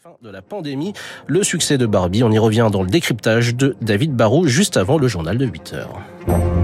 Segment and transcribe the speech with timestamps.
[0.00, 0.92] fin de la pandémie,
[1.26, 2.22] le succès de Barbie.
[2.22, 5.72] On y revient dans le décryptage de David Barrault juste avant le journal de 8
[5.72, 6.00] heures.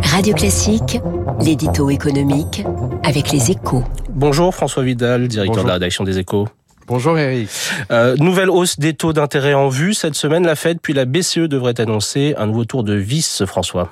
[0.04, 1.00] Radio Classique,
[1.40, 2.64] l'édito économique
[3.02, 3.82] avec les échos.
[4.10, 5.64] Bonjour François Vidal, directeur Bonjour.
[5.64, 6.46] de la rédaction des échos.
[6.86, 7.48] Bonjour Eric.
[7.90, 9.94] Euh, nouvelle hausse des taux d'intérêt en vue.
[9.94, 13.90] Cette semaine, la Fed puis la BCE devraient annoncer un nouveau tour de vis, François.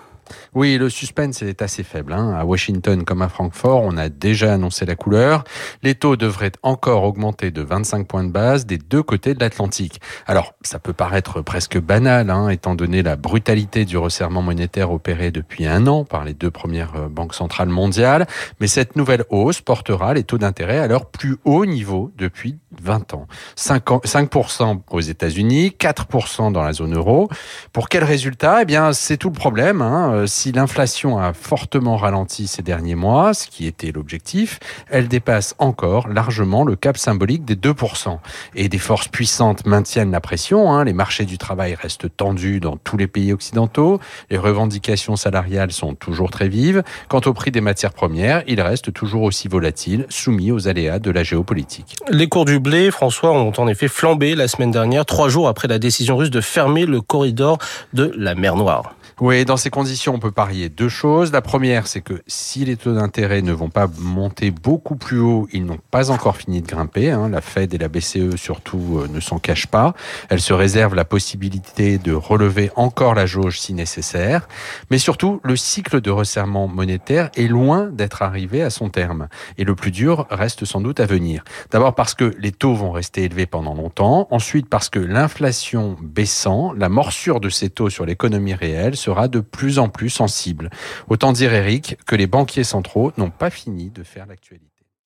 [0.55, 2.13] Oui, le suspense est assez faible.
[2.13, 2.35] Hein.
[2.39, 5.45] À Washington comme à Francfort, on a déjà annoncé la couleur.
[5.83, 10.01] Les taux devraient encore augmenter de 25 points de base des deux côtés de l'Atlantique.
[10.27, 15.31] Alors, ça peut paraître presque banal, hein, étant donné la brutalité du resserrement monétaire opéré
[15.31, 18.27] depuis un an par les deux premières euh, banques centrales mondiales,
[18.61, 23.15] mais cette nouvelle hausse portera les taux d'intérêt à leur plus haut niveau depuis 20
[23.15, 23.27] ans.
[23.57, 27.29] 5 ans- 5% aux États-Unis, 4% dans la zone euro.
[27.73, 28.63] Pour quel résultat?
[28.63, 29.83] Eh bien, c'est tout le problème.
[29.83, 30.22] hein.
[30.23, 35.55] Euh, Si l'inflation a fortement ralenti ces derniers mois, ce qui était l'objectif, elle dépasse
[35.59, 38.19] encore largement le cap symbolique des 2%.
[38.55, 40.73] Et des forces puissantes maintiennent la pression.
[40.73, 40.85] hein.
[40.85, 44.01] Les marchés du travail restent tendus dans tous les pays occidentaux.
[44.31, 46.83] Les revendications salariales sont toujours très vives.
[47.09, 51.11] Quant au prix des matières premières, il reste toujours aussi volatile, soumis aux aléas de
[51.11, 51.97] la géopolitique.
[52.11, 55.69] Les cours du blé, François, ont en effet flambé la semaine dernière, trois jours après
[55.69, 57.59] la décision russe de fermer le corridor
[57.93, 58.95] de la mer Noire.
[59.25, 61.31] Oui, dans ces conditions, on peut parier deux choses.
[61.31, 65.47] La première, c'est que si les taux d'intérêt ne vont pas monter beaucoup plus haut,
[65.53, 67.13] ils n'ont pas encore fini de grimper.
[67.13, 67.29] hein.
[67.29, 69.95] La Fed et la BCE, surtout, euh, ne s'en cachent pas.
[70.29, 74.49] Elles se réservent la possibilité de relever encore la jauge si nécessaire.
[74.91, 79.29] Mais surtout, le cycle de resserrement monétaire est loin d'être arrivé à son terme.
[79.57, 81.45] Et le plus dur reste sans doute à venir.
[81.71, 84.27] D'abord parce que les taux vont rester élevés pendant longtemps.
[84.33, 88.97] Ensuite parce que l'inflation baissant, la morsure de ces taux sur l'économie réelle
[89.29, 90.71] de plus en plus sensible.
[91.09, 94.72] Autant dire, Eric, que les banquiers centraux n'ont pas fini de faire l'actualité.